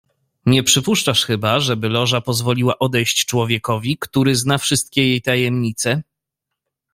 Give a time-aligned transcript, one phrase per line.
[0.45, 6.03] "Nie przypuszczasz chyba, żeby Loża pozwoliła odejść człowiekowi, który zna wszystkie jej tajemnice?"